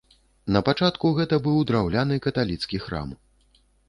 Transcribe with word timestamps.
Напачатку 0.53 1.11
гэта 1.19 1.37
быў 1.47 1.59
драўляны 1.71 2.17
каталіцкі 2.27 2.81
храм. 2.87 3.13